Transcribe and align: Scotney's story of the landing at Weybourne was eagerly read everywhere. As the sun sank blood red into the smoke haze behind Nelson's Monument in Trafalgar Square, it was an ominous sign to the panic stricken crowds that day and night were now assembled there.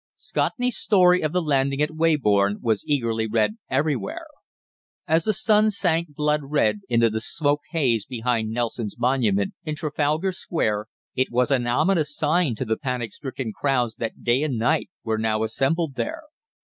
Scotney's 0.17 0.77
story 0.77 1.21
of 1.21 1.31
the 1.31 1.43
landing 1.43 1.79
at 1.79 1.91
Weybourne 1.93 2.59
was 2.59 2.83
eagerly 2.87 3.27
read 3.27 3.57
everywhere. 3.69 4.25
As 5.07 5.25
the 5.25 5.31
sun 5.33 5.69
sank 5.69 6.15
blood 6.15 6.41
red 6.43 6.79
into 6.89 7.07
the 7.11 7.21
smoke 7.21 7.61
haze 7.69 8.03
behind 8.07 8.49
Nelson's 8.49 8.97
Monument 8.97 9.53
in 9.63 9.75
Trafalgar 9.75 10.31
Square, 10.31 10.87
it 11.13 11.29
was 11.29 11.51
an 11.51 11.67
ominous 11.67 12.15
sign 12.15 12.55
to 12.55 12.65
the 12.65 12.77
panic 12.77 13.13
stricken 13.13 13.53
crowds 13.53 13.97
that 13.97 14.23
day 14.23 14.41
and 14.41 14.57
night 14.57 14.89
were 15.03 15.19
now 15.19 15.43
assembled 15.43 15.93
there. 15.93 16.23